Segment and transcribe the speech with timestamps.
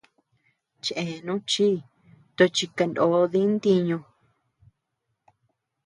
[0.83, 1.67] Cheanú chi
[2.35, 3.97] tochi kanó dii ntiñu.